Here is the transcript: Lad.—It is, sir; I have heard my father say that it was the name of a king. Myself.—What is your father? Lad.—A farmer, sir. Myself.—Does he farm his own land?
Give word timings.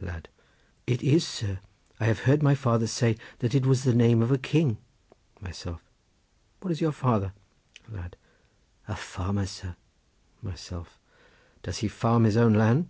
Lad.—It 0.00 1.02
is, 1.02 1.26
sir; 1.26 1.58
I 2.00 2.06
have 2.06 2.20
heard 2.20 2.42
my 2.42 2.54
father 2.54 2.86
say 2.86 3.18
that 3.40 3.54
it 3.54 3.66
was 3.66 3.84
the 3.84 3.92
name 3.94 4.22
of 4.22 4.32
a 4.32 4.38
king. 4.38 4.78
Myself.—What 5.42 6.70
is 6.70 6.80
your 6.80 6.92
father? 6.92 7.34
Lad.—A 7.90 8.96
farmer, 8.96 9.44
sir. 9.44 9.76
Myself.—Does 10.40 11.76
he 11.80 11.88
farm 11.88 12.24
his 12.24 12.38
own 12.38 12.54
land? 12.54 12.88